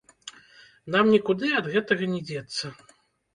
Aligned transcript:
Нам 0.95 1.11
нікуды 1.15 1.51
ад 1.59 1.69
гэтага 1.75 2.09
не 2.15 2.21
дзецца. 2.31 2.73